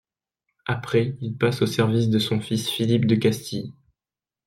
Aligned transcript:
Après, 0.65 1.15
il 1.21 1.37
passe 1.37 1.61
au 1.61 1.67
service 1.67 2.09
de 2.09 2.17
son 2.17 2.41
fils 2.41 2.67
Philippe 2.67 3.05
de 3.05 3.13
Castille. 3.13 3.71